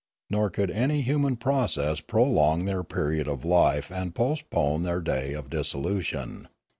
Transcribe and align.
Nor 0.31 0.49
could 0.49 0.71
any 0.71 1.01
human 1.03 1.35
process 1.35 1.99
prolong 1.99 2.65
their 2.65 2.83
period 2.83 3.27
of 3.27 3.45
life 3.45 3.91
and 3.91 4.15
postpone 4.15 4.81
their 4.81 4.99
day 4.99 5.33
of 5.33 5.51
dissolution. 5.51 6.47